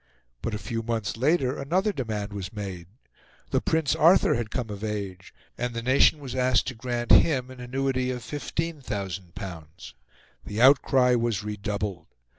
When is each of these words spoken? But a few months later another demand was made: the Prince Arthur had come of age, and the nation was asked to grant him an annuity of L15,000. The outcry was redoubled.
But 0.41 0.55
a 0.55 0.57
few 0.57 0.81
months 0.81 1.15
later 1.15 1.61
another 1.61 1.93
demand 1.93 2.33
was 2.33 2.51
made: 2.51 2.87
the 3.51 3.61
Prince 3.61 3.95
Arthur 3.95 4.33
had 4.33 4.49
come 4.49 4.71
of 4.71 4.83
age, 4.83 5.31
and 5.59 5.75
the 5.75 5.83
nation 5.83 6.17
was 6.17 6.33
asked 6.33 6.65
to 6.69 6.73
grant 6.73 7.11
him 7.11 7.51
an 7.51 7.59
annuity 7.59 8.09
of 8.09 8.21
L15,000. 8.23 9.93
The 10.43 10.59
outcry 10.59 11.13
was 11.13 11.43
redoubled. 11.43 12.07